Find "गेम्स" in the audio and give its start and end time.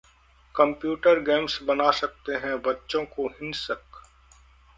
1.19-1.59